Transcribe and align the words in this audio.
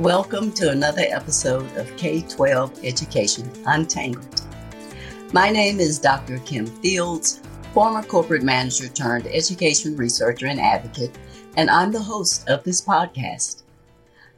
Welcome 0.00 0.52
to 0.52 0.70
another 0.70 1.02
episode 1.10 1.76
of 1.76 1.94
K 1.98 2.22
12 2.22 2.86
Education 2.86 3.50
Untangled. 3.66 4.40
My 5.34 5.50
name 5.50 5.78
is 5.78 5.98
Dr. 5.98 6.38
Kim 6.38 6.64
Fields, 6.64 7.42
former 7.74 8.02
corporate 8.02 8.42
manager 8.42 8.88
turned 8.88 9.26
education 9.26 9.94
researcher 9.98 10.46
and 10.46 10.58
advocate, 10.58 11.18
and 11.58 11.68
I'm 11.68 11.92
the 11.92 12.00
host 12.00 12.48
of 12.48 12.64
this 12.64 12.80
podcast. 12.80 13.60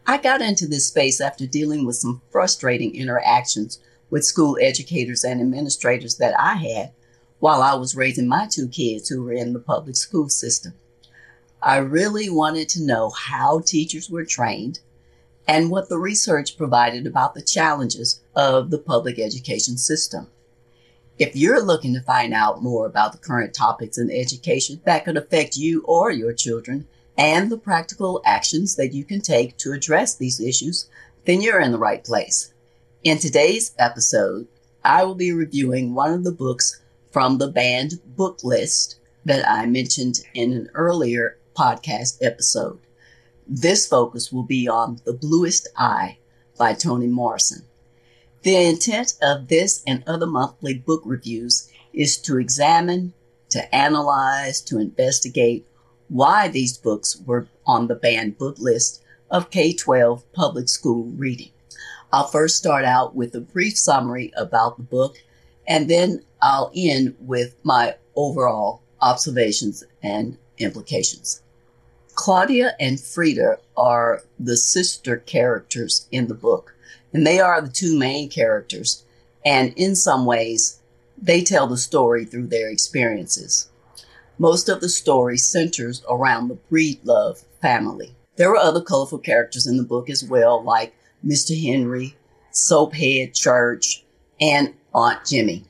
I 0.05 0.17
got 0.17 0.43
into 0.43 0.67
this 0.67 0.89
space 0.89 1.21
after 1.21 1.47
dealing 1.47 1.87
with 1.87 1.95
some 1.95 2.23
frustrating 2.33 2.97
interactions 2.97 3.79
with 4.11 4.25
school 4.25 4.59
educators 4.61 5.23
and 5.23 5.41
administrators 5.41 6.17
that 6.17 6.35
I 6.41 6.55
had 6.55 6.91
while 7.39 7.63
I 7.63 7.75
was 7.75 7.95
raising 7.95 8.27
my 8.27 8.49
two 8.49 8.67
kids 8.67 9.09
who 9.09 9.23
were 9.23 9.33
in 9.33 9.53
the 9.53 9.61
public 9.61 9.95
school 9.95 10.29
system. 10.29 10.75
I 11.63 11.77
really 11.77 12.29
wanted 12.29 12.69
to 12.71 12.83
know 12.83 13.11
how 13.11 13.61
teachers 13.61 14.11
were 14.11 14.25
trained 14.25 14.81
and 15.47 15.71
what 15.71 15.89
the 15.89 15.99
research 15.99 16.57
provided 16.57 17.07
about 17.07 17.35
the 17.35 17.43
challenges 17.43 18.21
of 18.35 18.71
the 18.71 18.79
public 18.79 19.19
education 19.19 19.77
system. 19.77 20.29
If 21.19 21.37
you're 21.37 21.63
looking 21.63 21.95
to 21.95 22.01
find 22.01 22.33
out 22.33 22.63
more 22.63 22.87
about 22.87 23.13
the 23.13 23.19
current 23.19 23.55
topics 23.55 23.99
in 23.99 24.11
education 24.11 24.81
that 24.85 25.05
could 25.05 25.17
affect 25.17 25.57
you 25.57 25.83
or 25.87 26.11
your 26.11 26.33
children 26.33 26.87
and 27.19 27.51
the 27.51 27.59
practical 27.59 28.23
actions 28.25 28.77
that 28.77 28.93
you 28.93 29.05
can 29.05 29.21
take 29.21 29.57
to 29.59 29.73
address 29.73 30.15
these 30.15 30.41
issues, 30.41 30.89
then 31.25 31.41
you're 31.41 31.61
in 31.61 31.73
the 31.73 31.79
right 31.79 32.03
place. 32.03 32.53
In 33.05 33.19
today's 33.19 33.75
episode, 33.79 34.47
I 34.85 35.05
will 35.05 35.15
be 35.15 35.33
reviewing 35.33 35.95
one 35.95 36.13
of 36.13 36.25
the 36.25 36.33
books 36.33 36.81
from 37.11 37.39
the 37.39 37.49
banned 37.49 38.01
book 38.17 38.43
list 38.43 38.97
that 39.25 39.49
I 39.49 39.67
mentioned 39.67 40.21
in 40.35 40.53
an 40.53 40.71
earlier 40.75 41.37
podcast 41.55 42.19
episode. 42.23 42.81
This 43.47 43.87
focus 43.87 44.33
will 44.33 44.45
be 44.45 44.69
on 44.69 45.01
The 45.05 45.13
Bluest 45.13 45.69
Eye 45.77 46.19
by 46.57 46.75
Toni 46.75 47.09
Morrison. 47.09 47.65
The 48.43 48.57
intent 48.57 49.15
of 49.21 49.49
this 49.49 49.83
and 49.87 50.05
other 50.07 50.27
monthly 50.27 50.75
book 50.75 51.03
reviews 51.05 51.69
is 51.93 52.17
to 52.19 52.39
examine, 52.39 53.15
to 53.51 53.75
analyze, 53.75 54.61
to 54.63 54.79
investigate 54.79 55.67
why 56.09 56.49
these 56.49 56.79
books 56.79 57.21
were 57.27 57.49
on 57.67 57.89
the 57.89 57.95
banned 57.95 58.39
book 58.39 58.59
list 58.59 59.03
of 59.31 59.51
K 59.51 59.73
12 59.73 60.33
public 60.33 60.69
school 60.69 61.05
reading. 61.17 61.51
I'll 62.13 62.29
first 62.29 62.57
start 62.57 62.85
out 62.85 63.15
with 63.15 63.35
a 63.35 63.41
brief 63.41 63.77
summary 63.77 64.33
about 64.37 64.77
the 64.77 64.83
book, 64.83 65.17
and 65.67 65.89
then 65.89 66.23
I'll 66.41 66.71
end 66.77 67.17
with 67.19 67.57
my 67.65 67.97
overall 68.15 68.83
observations 69.01 69.83
and 70.03 70.39
implications. 70.59 71.43
Claudia 72.15 72.77
and 72.79 73.01
Frieda 73.01 73.59
are 73.77 74.23
the 74.39 74.57
sister 74.57 75.17
characters 75.17 76.07
in 76.11 76.29
the 76.29 76.35
book, 76.35 76.75
and 77.13 77.27
they 77.27 77.41
are 77.41 77.61
the 77.61 77.71
two 77.71 77.99
main 77.99 78.29
characters. 78.29 79.05
And 79.45 79.73
in 79.77 79.97
some 79.97 80.27
ways, 80.27 80.81
they 81.21 81.43
tell 81.43 81.67
the 81.67 81.77
story 81.77 82.25
through 82.25 82.49
their 82.49 82.69
experiences. 82.69 83.71
Most 84.39 84.69
of 84.69 84.81
the 84.81 84.89
story 84.89 85.39
centers 85.39 86.03
around 86.09 86.49
the 86.49 86.59
Breedlove 86.71 87.45
family. 87.61 88.15
There 88.37 88.51
were 88.51 88.57
other 88.57 88.83
colorful 88.83 89.19
characters 89.19 89.67
in 89.67 89.77
the 89.77 89.83
book 89.83 90.11
as 90.11 90.25
well, 90.25 90.63
like 90.63 90.95
Mr. 91.25 91.61
Henry, 91.61 92.17
Soaphead 92.53 93.35
Church, 93.35 94.05
and 94.41 94.75
Aunt 94.95 95.25
Jimmy. 95.27 95.65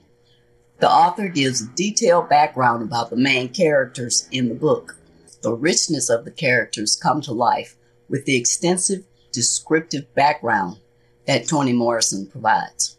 The 0.81 0.91
author 0.91 1.29
gives 1.29 1.63
a 1.63 1.69
detailed 1.77 2.29
background 2.29 2.83
about 2.83 3.11
the 3.11 3.17
main 3.17 3.49
characters 3.51 4.29
in 4.33 4.49
the 4.49 4.55
book 4.55 4.97
the 5.43 5.53
richness 5.53 6.09
of 6.09 6.25
the 6.25 6.31
characters 6.31 6.97
come 6.97 7.21
to 7.23 7.33
life 7.33 7.77
with 8.09 8.25
the 8.25 8.37
extensive 8.37 9.05
descriptive 9.33 10.13
background 10.15 10.79
that 11.27 11.49
Toni 11.49 11.73
Morrison 11.73 12.27
provides. 12.27 12.97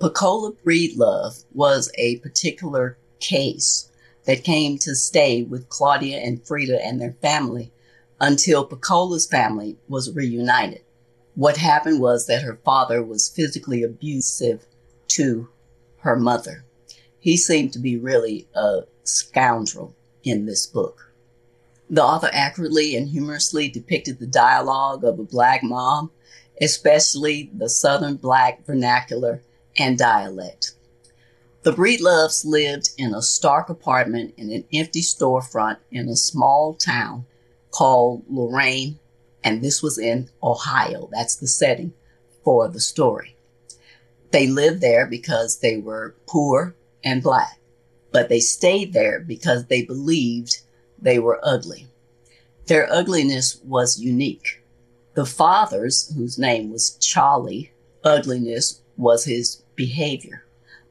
Pecola 0.00 0.54
Breedlove 0.64 1.44
was 1.54 1.90
a 1.96 2.18
particular 2.18 2.98
case 3.20 3.90
that 4.24 4.44
came 4.44 4.76
to 4.78 4.94
stay 4.94 5.42
with 5.42 5.68
Claudia 5.68 6.18
and 6.18 6.44
Frieda 6.44 6.84
and 6.84 7.00
their 7.00 7.12
family 7.12 7.72
until 8.20 8.64
Pecola's 8.64 9.26
family 9.26 9.76
was 9.88 10.14
reunited. 10.14 10.82
What 11.34 11.56
happened 11.58 12.00
was 12.00 12.26
that 12.26 12.42
her 12.42 12.58
father 12.64 13.02
was 13.02 13.28
physically 13.28 13.82
abusive 13.82 14.66
to 15.08 15.48
her 15.98 16.16
mother. 16.16 16.64
He 17.18 17.36
seemed 17.36 17.72
to 17.72 17.78
be 17.78 17.96
really 17.96 18.46
a 18.54 18.82
scoundrel 19.04 19.94
in 20.24 20.46
this 20.46 20.66
book. 20.66 21.05
The 21.88 22.02
author 22.02 22.30
accurately 22.32 22.96
and 22.96 23.08
humorously 23.08 23.68
depicted 23.68 24.18
the 24.18 24.26
dialogue 24.26 25.04
of 25.04 25.18
a 25.18 25.24
black 25.24 25.62
mom, 25.62 26.10
especially 26.60 27.50
the 27.54 27.68
Southern 27.68 28.16
black 28.16 28.66
vernacular 28.66 29.42
and 29.78 29.96
dialect. 29.96 30.72
The 31.62 31.72
Breedloves 31.72 32.44
lived 32.44 32.90
in 32.96 33.14
a 33.14 33.22
stark 33.22 33.68
apartment 33.68 34.34
in 34.36 34.52
an 34.52 34.64
empty 34.72 35.00
storefront 35.00 35.78
in 35.90 36.08
a 36.08 36.16
small 36.16 36.74
town 36.74 37.26
called 37.70 38.24
Lorain, 38.28 38.98
and 39.44 39.62
this 39.62 39.82
was 39.82 39.98
in 39.98 40.28
Ohio. 40.42 41.08
That's 41.12 41.36
the 41.36 41.48
setting 41.48 41.92
for 42.42 42.68
the 42.68 42.80
story. 42.80 43.36
They 44.30 44.46
lived 44.46 44.80
there 44.80 45.06
because 45.06 45.58
they 45.58 45.76
were 45.76 46.14
poor 46.26 46.74
and 47.04 47.22
black, 47.22 47.58
but 48.12 48.28
they 48.28 48.40
stayed 48.40 48.92
there 48.92 49.20
because 49.20 49.66
they 49.66 49.82
believed 49.82 50.62
they 51.00 51.18
were 51.18 51.40
ugly. 51.42 51.86
Their 52.66 52.92
ugliness 52.92 53.60
was 53.64 54.00
unique. 54.00 54.62
The 55.14 55.26
father's, 55.26 56.12
whose 56.14 56.38
name 56.38 56.70
was 56.70 56.96
Charlie, 56.96 57.72
ugliness 58.04 58.80
was 58.96 59.24
his 59.24 59.62
behavior. 59.74 60.44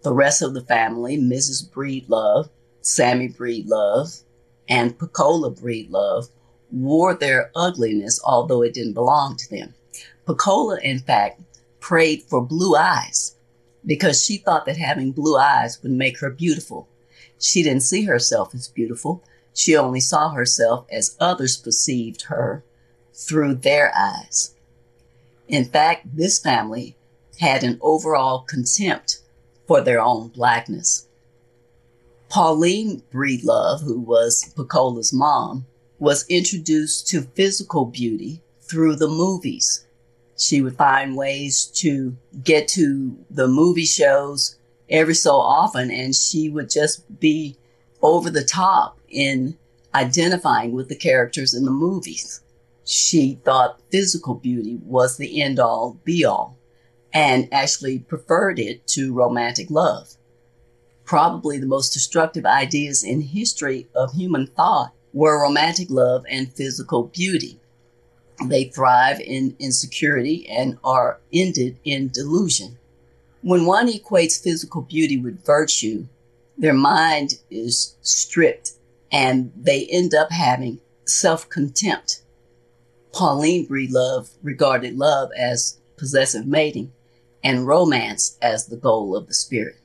The 0.04 0.14
rest 0.14 0.42
of 0.42 0.54
the 0.54 0.62
family, 0.62 1.18
Mrs. 1.18 1.70
Breedlove, 1.70 2.50
Sammy 2.82 3.30
Breedlove, 3.30 4.24
and 4.70 4.98
Pecola 4.98 5.52
Breedlove, 5.60 6.30
wore 6.72 7.14
their 7.14 7.52
ugliness, 7.56 8.20
although 8.24 8.62
it 8.62 8.74
didn't 8.74 8.94
belong 8.94 9.36
to 9.38 9.50
them. 9.50 9.74
Pecola, 10.26 10.80
in 10.82 11.00
fact, 11.00 11.42
prayed 11.80 12.24
for 12.24 12.42
blue 12.42 12.76
eyes 12.76 13.36
because 13.86 14.24
she 14.24 14.38
thought 14.38 14.66
that 14.66 14.78
having 14.78 15.12
blue 15.12 15.38
eyes 15.38 15.82
would 15.84 15.92
make 15.92 16.20
her 16.20 16.30
beautiful. 16.30 16.88
She 17.40 17.64
didn't 17.64 17.84
see 17.84 18.04
herself 18.04 18.56
as 18.56 18.68
beautiful. 18.68 19.24
She 19.56 19.76
only 19.76 20.02
saw 20.02 20.32
herself 20.32 20.86
as 20.92 21.16
others 21.20 21.56
perceived 21.56 22.24
her 22.24 22.64
through 23.14 23.56
their 23.56 23.92
eyes. 23.98 24.54
In 25.48 25.64
fact, 25.64 26.16
this 26.16 26.38
family 26.38 26.98
had 27.40 27.64
an 27.64 27.80
overall 27.82 28.42
contempt 28.42 29.22
for 29.66 29.80
their 29.80 30.02
own 30.02 30.28
blackness. 30.28 31.08
Pauline 32.28 33.02
Breedlove, 33.14 33.82
who 33.82 34.00
was 34.00 34.52
Pecola's 34.58 35.14
mom, 35.14 35.66
was 36.00 36.28
introduced 36.28 37.08
to 37.08 37.22
physical 37.22 37.86
beauty 37.86 38.42
through 38.62 38.98
the 38.98 39.08
movies. 39.08 39.86
She 40.38 40.62
would 40.62 40.76
find 40.76 41.16
ways 41.16 41.66
to 41.76 42.18
get 42.44 42.68
to 42.70 43.18
the 43.30 43.48
movie 43.48 43.86
shows 43.86 44.58
every 44.90 45.16
so 45.16 45.36
often, 45.36 45.90
and 45.90 46.14
she 46.14 46.50
would 46.50 46.70
just 46.70 47.20
be 47.22 47.56
over 48.02 48.30
the 48.30 48.44
top 48.44 49.00
in 49.10 49.58
identifying 49.94 50.74
with 50.74 50.90
the 50.90 50.96
characters 50.96 51.54
in 51.54 51.66
the 51.66 51.72
movies. 51.72 52.42
She 52.84 53.40
thought 53.44 53.82
physical 53.92 54.36
beauty 54.36 54.80
was 54.84 55.18
the 55.18 55.42
end 55.42 55.60
all 55.60 55.98
be 56.04 56.24
all 56.24 56.58
and 57.14 57.48
actually 57.52 58.00
preferred 58.00 58.60
it 58.60 58.86
to 58.88 59.14
romantic 59.14 59.72
love. 59.72 60.16
Probably 61.06 61.58
the 61.58 61.66
most 61.66 61.94
destructive 61.94 62.46
ideas 62.46 63.04
in 63.04 63.22
history 63.22 63.88
of 63.96 64.14
human 64.14 64.48
thought 64.48 64.94
were 65.14 65.42
romantic 65.42 65.90
love 65.90 66.26
and 66.30 66.52
physical 66.52 67.04
beauty. 67.04 67.58
They 68.46 68.66
thrive 68.66 69.22
in 69.22 69.56
insecurity 69.60 70.46
and 70.50 70.78
are 70.84 71.22
ended 71.32 71.80
in 71.86 72.10
delusion. 72.10 72.78
When 73.42 73.66
one 73.66 73.88
equates 73.88 74.42
physical 74.42 74.82
beauty 74.82 75.18
with 75.18 75.46
virtue, 75.46 76.08
their 76.58 76.74
mind 76.74 77.36
is 77.50 77.96
stripped 78.02 78.72
and 79.12 79.52
they 79.56 79.86
end 79.88 80.14
up 80.14 80.32
having 80.32 80.80
self 81.06 81.50
contempt. 81.50 82.22
Pauline 83.14 83.68
Breedlove 83.68 84.30
regarded 84.44 84.98
love 84.98 85.30
as 85.38 85.80
possessive 85.98 86.46
mating 86.46 86.92
and 87.44 87.68
romance 87.68 88.38
as 88.42 88.68
the 88.68 88.76
goal 88.76 89.16
of 89.16 89.28
the 89.28 89.34
spirit. 89.34 89.78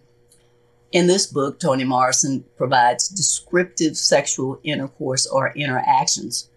In 0.92 1.06
this 1.06 1.26
book, 1.26 1.60
Toni 1.60 1.84
Morrison 1.84 2.44
provides 2.56 3.08
descriptive 3.08 3.96
sexual 3.96 4.58
intercourse 4.64 5.26
or 5.26 5.52
interactions 5.54 6.48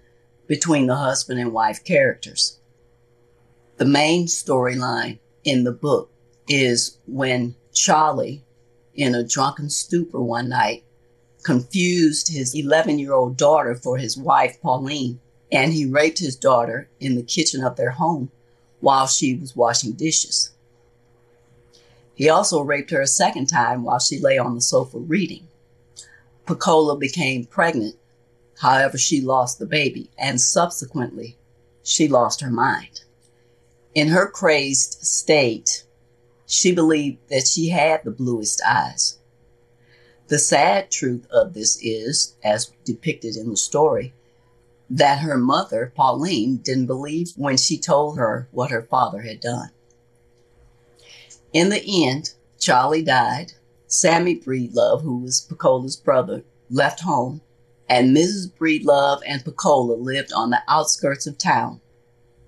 between 0.48 0.88
the 0.88 0.95
husband 0.95 1.39
and 1.39 1.54
wife 1.54 1.83
characters. 1.83 2.59
The 3.77 3.86
main 3.86 4.25
storyline 4.25 5.19
in 5.44 5.63
the 5.63 5.71
book 5.71 6.12
is 6.48 6.98
when 7.06 7.56
Charlie, 7.74 8.44
in 8.95 9.16
a 9.16 9.24
drunken 9.24 9.69
stupor 9.69 10.22
one 10.22 10.50
night, 10.50 10.84
confused 11.44 12.30
his 12.30 12.56
11 12.56 13.00
year 13.00 13.13
old 13.13 13.38
daughter 13.38 13.75
for 13.75 13.98
his 13.98 14.18
wife, 14.18 14.62
Pauline, 14.62 15.19
and 15.51 15.74
he 15.74 15.86
raped 15.86 16.19
his 16.19 16.36
daughter 16.36 16.88
in 17.00 17.16
the 17.16 17.24
kitchen 17.24 17.63
of 17.63 17.75
their 17.75 17.92
home 17.92 18.31
while 18.80 19.07
she 19.07 19.36
was 19.36 19.56
washing 19.56 19.94
dishes. 19.94 20.51
He 22.16 22.30
also 22.30 22.62
raped 22.62 22.92
her 22.92 23.01
a 23.01 23.07
second 23.07 23.48
time 23.48 23.84
while 23.84 24.00
she 24.00 24.19
lay 24.19 24.38
on 24.38 24.56
the 24.56 24.62
sofa 24.62 24.98
reading. 24.98 25.48
Pecola 26.45 27.00
became 27.00 27.45
pregnant. 27.45 27.95
However, 28.60 28.98
she 28.98 29.22
lost 29.22 29.60
the 29.60 29.66
baby 29.66 30.10
and 30.18 30.40
subsequently 30.40 31.38
she 31.84 32.07
lost 32.07 32.42
her 32.42 32.51
mind. 32.51 33.01
In 33.95 34.10
her 34.10 34.30
crazed 34.30 35.04
state, 35.06 35.84
she 36.45 36.74
believed 36.74 37.18
that 37.30 37.48
she 37.48 37.69
had 37.69 38.04
the 38.04 38.12
bluest 38.12 38.62
eyes. 38.68 39.18
The 40.28 40.40
sad 40.40 40.90
truth 40.90 41.28
of 41.31 41.54
this 41.54 41.78
is, 41.81 42.36
as 42.44 42.72
depicted 42.86 43.36
in 43.36 43.50
the 43.50 43.57
story, 43.57 44.13
that 44.90 45.19
her 45.19 45.38
mother, 45.38 45.92
Pauline, 45.95 46.57
didn't 46.57 46.86
believe 46.86 47.31
when 47.36 47.57
she 47.57 47.78
told 47.78 48.18
her 48.18 48.48
what 48.51 48.72
her 48.72 48.84
father 48.84 49.22
had 49.22 49.40
done. 49.40 49.69
In 51.51 51.69
the 51.69 51.84
end, 52.06 52.34
Charlie 52.60 53.04
died. 53.04 53.54
Sammy 53.88 54.36
Breedlove, 54.36 55.04
who 55.04 55.19
was 55.19 55.42
Pecola's 55.42 55.95
brother, 55.95 56.44
left 56.69 57.01
home, 57.01 57.42
and 57.88 58.16
Mrs. 58.16 58.51
Breedlove 58.51 59.22
and 59.28 59.44
Pecola 59.44 59.95
lived 60.01 60.34
on 60.34 60.50
the 60.50 60.63
outskirts 60.68 61.28
of 61.28 61.38
town, 61.38 61.80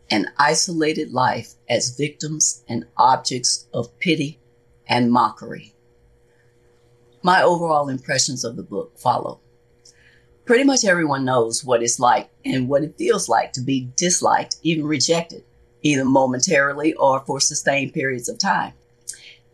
an 0.09 0.27
isolated 0.37 1.11
life 1.11 1.53
as 1.69 1.97
victims 1.97 2.63
and 2.67 2.85
objects 2.97 3.67
of 3.73 3.97
pity 3.99 4.39
and 4.87 5.11
mockery. 5.11 5.73
My 7.23 7.41
overall 7.41 7.89
impressions 7.89 8.43
of 8.43 8.55
the 8.55 8.63
book 8.63 8.97
follow. 8.97 9.39
Pretty 10.45 10.63
much 10.63 10.85
everyone 10.85 11.25
knows 11.25 11.63
what 11.63 11.81
it's 11.81 11.99
like 11.99 12.29
and 12.45 12.69
what 12.69 12.83
it 12.83 12.97
feels 12.99 13.27
like 13.27 13.51
to 13.53 13.61
be 13.61 13.89
disliked, 13.95 14.57
even 14.61 14.85
rejected, 14.85 15.43
either 15.81 16.05
momentarily 16.05 16.93
or 16.93 17.21
for 17.21 17.39
sustained 17.39 17.93
periods 17.93 18.29
of 18.29 18.37
time. 18.37 18.73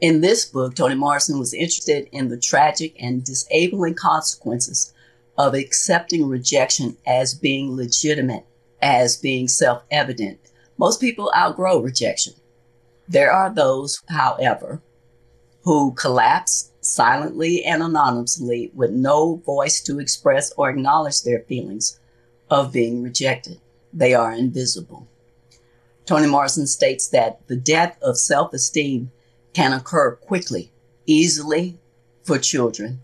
In 0.01 0.19
this 0.19 0.43
book, 0.43 0.75
Toni 0.75 0.95
Morrison 0.95 1.39
was 1.39 1.53
interested 1.53 2.09
in 2.11 2.27
the 2.27 2.37
tragic 2.37 2.93
and 2.99 3.23
disabling 3.23 3.93
consequences 3.93 4.93
of 5.37 5.53
accepting 5.53 6.27
rejection 6.27 6.97
as 7.05 7.35
being 7.35 7.75
legitimate, 7.75 8.45
as 8.81 9.15
being 9.15 9.47
self 9.47 9.83
evident. 9.89 10.40
Most 10.81 10.99
people 10.99 11.31
outgrow 11.37 11.79
rejection. 11.79 12.33
There 13.07 13.31
are 13.31 13.53
those, 13.53 14.01
however, 14.09 14.81
who 15.61 15.93
collapse 15.93 16.71
silently 16.81 17.63
and 17.63 17.83
anonymously 17.83 18.71
with 18.73 18.89
no 18.89 19.35
voice 19.45 19.79
to 19.81 19.99
express 19.99 20.51
or 20.57 20.71
acknowledge 20.71 21.21
their 21.21 21.41
feelings 21.41 21.99
of 22.49 22.73
being 22.73 23.03
rejected. 23.03 23.59
They 23.93 24.15
are 24.15 24.33
invisible. 24.33 25.07
Toni 26.07 26.25
Morrison 26.25 26.65
states 26.65 27.07
that 27.09 27.47
the 27.47 27.57
death 27.57 27.95
of 28.01 28.17
self 28.17 28.51
esteem 28.51 29.11
can 29.53 29.73
occur 29.73 30.15
quickly, 30.15 30.71
easily 31.05 31.77
for 32.23 32.39
children 32.39 33.01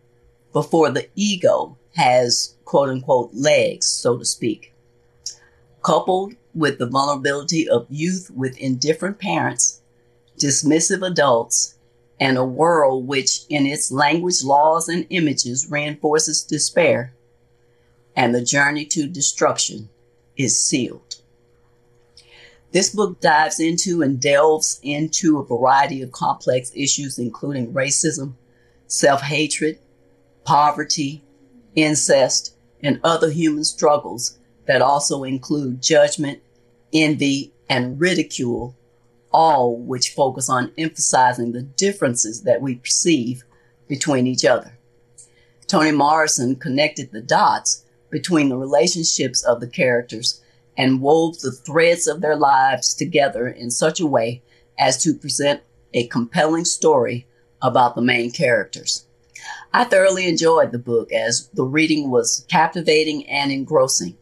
before 0.51 0.89
the 0.89 1.09
ego 1.13 1.77
has 1.95 2.55
quote 2.65 2.89
unquote 2.89 3.35
legs, 3.35 3.85
so 3.85 4.17
to 4.17 4.25
speak. 4.25 4.73
Coupled 5.83 6.33
with 6.57 6.79
the 6.79 6.87
vulnerability 6.87 7.69
of 7.69 7.85
youth 7.89 8.31
with 8.35 8.57
indifferent 8.57 9.19
parents, 9.19 9.81
dismissive 10.37 11.05
adults, 11.05 11.75
and 12.19 12.37
a 12.37 12.43
world 12.43 13.07
which, 13.07 13.41
in 13.49 13.67
its 13.67 13.91
language, 13.91 14.43
laws, 14.43 14.89
and 14.89 15.05
images, 15.11 15.69
reinforces 15.69 16.43
despair, 16.43 17.13
and 18.15 18.33
the 18.33 18.43
journey 18.43 18.85
to 18.85 19.07
destruction 19.07 19.89
is 20.35 20.59
sealed. 20.59 21.21
This 22.71 22.89
book 22.89 23.21
dives 23.21 23.59
into 23.59 24.01
and 24.01 24.19
delves 24.19 24.79
into 24.81 25.37
a 25.37 25.45
variety 25.45 26.01
of 26.01 26.11
complex 26.11 26.71
issues, 26.75 27.19
including 27.19 27.71
racism, 27.71 28.33
self 28.87 29.21
hatred, 29.21 29.79
poverty, 30.43 31.23
incest, 31.75 32.55
and 32.81 32.99
other 33.03 33.29
human 33.29 33.63
struggles 33.63 34.39
that 34.65 34.81
also 34.81 35.23
include 35.23 35.81
judgment, 35.81 36.41
envy, 36.93 37.53
and 37.69 37.99
ridicule 37.99 38.75
all 39.31 39.77
which 39.77 40.13
focus 40.13 40.49
on 40.49 40.71
emphasizing 40.77 41.51
the 41.51 41.61
differences 41.61 42.43
that 42.43 42.61
we 42.61 42.75
perceive 42.75 43.43
between 43.87 44.25
each 44.25 44.45
other. 44.45 44.77
Toni 45.67 45.91
Morrison 45.91 46.55
connected 46.55 47.11
the 47.11 47.21
dots 47.21 47.83
between 48.09 48.49
the 48.49 48.57
relationships 48.57 49.43
of 49.43 49.59
the 49.59 49.67
characters 49.67 50.41
and 50.77 51.01
wove 51.01 51.39
the 51.39 51.51
threads 51.51 52.07
of 52.07 52.21
their 52.21 52.35
lives 52.35 52.93
together 52.93 53.47
in 53.47 53.69
such 53.69 53.99
a 53.99 54.07
way 54.07 54.41
as 54.79 55.01
to 55.03 55.13
present 55.13 55.61
a 55.93 56.07
compelling 56.07 56.65
story 56.65 57.27
about 57.61 57.95
the 57.95 58.01
main 58.01 58.31
characters. 58.31 59.05
I 59.73 59.83
thoroughly 59.83 60.27
enjoyed 60.27 60.71
the 60.71 60.79
book 60.79 61.11
as 61.11 61.49
the 61.53 61.63
reading 61.63 62.09
was 62.09 62.45
captivating 62.49 63.27
and 63.27 63.51
engrossing. 63.51 64.17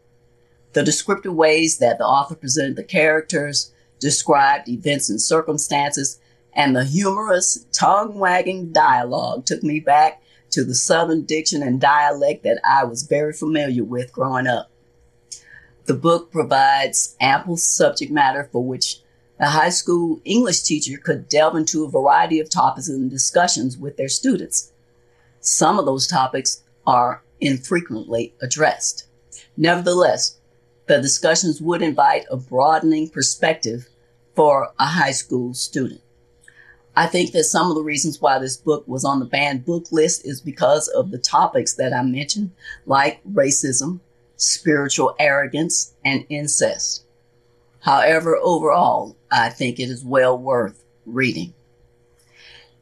The 0.76 0.84
descriptive 0.84 1.34
ways 1.34 1.78
that 1.78 2.00
the 2.00 2.04
author 2.04 2.36
presented 2.36 2.76
the 2.76 2.84
characters, 2.84 3.72
described 4.02 4.68
events 4.68 5.10
and 5.10 5.22
circumstances, 5.22 6.20
and 6.52 6.76
the 6.76 6.84
humorous, 6.84 7.66
tongue 7.72 8.20
wagging 8.20 8.74
dialogue 8.74 9.46
took 9.46 9.64
me 9.64 9.80
back 9.80 10.22
to 10.50 10.66
the 10.66 10.76
Southern 10.76 11.24
diction 11.24 11.64
and 11.64 11.80
dialect 11.80 12.44
that 12.44 12.60
I 12.70 12.84
was 12.84 13.04
very 13.04 13.32
familiar 13.32 13.86
with 13.86 14.12
growing 14.12 14.48
up. 14.48 14.70
The 15.86 15.94
book 15.94 16.30
provides 16.30 17.16
ample 17.22 17.56
subject 17.56 18.12
matter 18.12 18.50
for 18.52 18.62
which 18.62 19.00
a 19.40 19.52
high 19.52 19.70
school 19.70 20.20
English 20.26 20.64
teacher 20.64 20.98
could 20.98 21.30
delve 21.30 21.56
into 21.56 21.86
a 21.86 21.90
variety 21.90 22.42
of 22.42 22.50
topics 22.50 22.90
and 22.90 23.10
discussions 23.10 23.78
with 23.78 23.96
their 23.96 24.10
students. 24.10 24.74
Some 25.40 25.80
of 25.80 25.86
those 25.86 26.06
topics 26.06 26.64
are 26.86 27.24
infrequently 27.40 28.34
addressed. 28.42 29.08
Nevertheless, 29.56 30.38
the 30.88 31.02
discussions 31.02 31.62
would 31.62 31.82
invite 31.82 32.26
a 32.30 32.38
broadening 32.38 33.10
perspective 33.10 33.88
for 34.36 34.72
a 34.80 34.86
high 34.86 35.12
school 35.12 35.54
student. 35.54 36.02
I 36.96 37.08
think 37.08 37.32
that 37.34 37.44
some 37.44 37.70
of 37.70 37.76
the 37.76 37.84
reasons 37.84 38.22
why 38.22 38.40
this 38.40 38.56
book 38.56 38.88
was 38.88 39.04
on 39.04 39.20
the 39.20 39.26
banned 39.26 39.66
book 39.66 39.92
list 39.92 40.26
is 40.26 40.40
because 40.40 40.88
of 40.90 41.12
the 41.12 41.18
topics 41.18 41.74
that 41.76 41.94
I 41.94 42.04
mentioned, 42.04 42.52
like 42.86 43.22
racism, 43.26 44.00
spiritual 44.38 45.16
arrogance, 45.20 45.94
and 46.06 46.26
incest. 46.30 47.04
However, 47.82 48.38
overall, 48.42 49.18
I 49.30 49.50
think 49.50 49.80
it 49.80 49.90
is 49.90 50.06
well 50.06 50.38
worth 50.38 50.84
reading. 51.06 51.54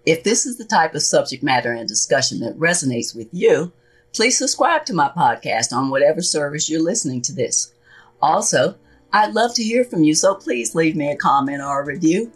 If 0.05 0.23
this 0.23 0.45
is 0.45 0.57
the 0.57 0.65
type 0.65 0.93
of 0.95 1.01
subject 1.01 1.43
matter 1.43 1.71
and 1.71 1.87
discussion 1.87 2.39
that 2.41 2.57
resonates 2.59 3.15
with 3.15 3.29
you, 3.31 3.71
please 4.13 4.37
subscribe 4.37 4.85
to 4.85 4.93
my 4.93 5.09
podcast 5.09 5.73
on 5.73 5.89
whatever 5.89 6.21
service 6.21 6.69
you're 6.69 6.81
listening 6.81 7.21
to 7.23 7.33
this. 7.33 7.73
Also, 8.23 8.73
I'd 9.11 9.33
love 9.33 9.53
to 9.55 9.63
hear 9.63 9.83
from 9.83 10.05
you, 10.05 10.15
so 10.15 10.33
please 10.33 10.75
leave 10.75 10.95
me 10.95 11.11
a 11.11 11.17
comment 11.17 11.61
or 11.61 11.81
a 11.81 11.85
review 11.85 12.31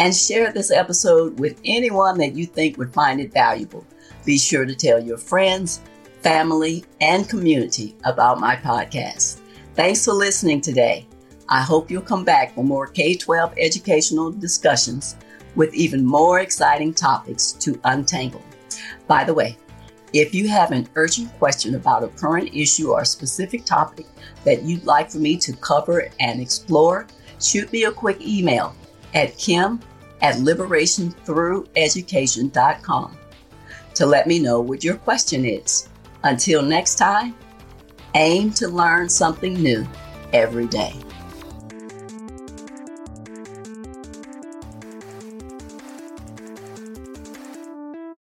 and 0.00 0.12
share 0.12 0.52
this 0.52 0.72
episode 0.72 1.38
with 1.38 1.60
anyone 1.64 2.18
that 2.18 2.34
you 2.34 2.44
think 2.44 2.76
would 2.76 2.92
find 2.92 3.20
it 3.20 3.32
valuable. 3.32 3.86
Be 4.24 4.36
sure 4.36 4.64
to 4.64 4.74
tell 4.74 4.98
your 4.98 5.16
friends, 5.16 5.80
family, 6.22 6.84
and 7.00 7.28
community 7.28 7.94
about 8.02 8.40
my 8.40 8.56
podcast. 8.56 9.38
Thanks 9.76 10.04
for 10.04 10.12
listening 10.12 10.60
today. 10.60 11.06
I 11.48 11.62
hope 11.62 11.88
you'll 11.88 12.02
come 12.02 12.24
back 12.24 12.52
for 12.52 12.64
more 12.64 12.88
K 12.88 13.14
12 13.14 13.54
educational 13.58 14.32
discussions 14.32 15.14
with 15.54 15.72
even 15.72 16.04
more 16.04 16.40
exciting 16.40 16.92
topics 16.94 17.52
to 17.52 17.80
untangle. 17.84 18.42
By 19.06 19.22
the 19.22 19.34
way, 19.34 19.56
if 20.12 20.34
you 20.34 20.48
have 20.48 20.72
an 20.72 20.88
urgent 20.94 21.32
question 21.38 21.74
about 21.74 22.04
a 22.04 22.08
current 22.08 22.54
issue 22.54 22.90
or 22.90 23.00
a 23.00 23.06
specific 23.06 23.64
topic 23.64 24.06
that 24.44 24.62
you'd 24.62 24.84
like 24.84 25.10
for 25.10 25.16
me 25.18 25.38
to 25.38 25.54
cover 25.54 26.10
and 26.20 26.40
explore, 26.40 27.06
shoot 27.40 27.72
me 27.72 27.84
a 27.84 27.92
quick 27.92 28.20
email 28.20 28.74
at 29.14 29.38
kim 29.38 29.80
at 30.20 30.36
liberationthrougheducation.com. 30.36 33.16
to 33.94 34.06
let 34.06 34.26
me 34.26 34.38
know 34.38 34.60
what 34.60 34.84
your 34.84 34.96
question 34.96 35.44
is. 35.44 35.88
Until 36.24 36.62
next 36.62 36.94
time, 36.94 37.34
aim 38.14 38.52
to 38.52 38.68
learn 38.68 39.08
something 39.08 39.54
new 39.54 39.86
every 40.32 40.66
day. 40.66 40.94